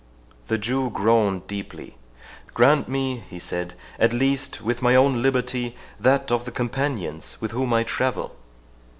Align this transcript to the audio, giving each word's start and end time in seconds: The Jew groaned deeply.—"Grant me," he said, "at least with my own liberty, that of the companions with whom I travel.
The 0.47 0.57
Jew 0.57 0.89
groaned 0.89 1.45
deeply.—"Grant 1.45 2.89
me," 2.89 3.23
he 3.29 3.37
said, 3.37 3.75
"at 3.99 4.13
least 4.13 4.59
with 4.59 4.81
my 4.81 4.95
own 4.95 5.21
liberty, 5.21 5.75
that 5.99 6.31
of 6.31 6.45
the 6.45 6.51
companions 6.51 7.39
with 7.39 7.51
whom 7.51 7.71
I 7.71 7.83
travel. 7.83 8.35